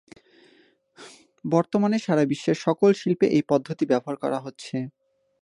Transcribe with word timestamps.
বর্তমানে 1.45 1.97
সারা 1.99 2.23
বিশ্বের 2.25 2.57
সকল 2.65 2.89
শিল্পে 2.93 3.25
এই 3.29 3.43
পদ্ধতি 3.49 3.83
ব্যবহার 3.91 4.15
করা 4.23 4.39
হচ্ছে। 4.45 4.75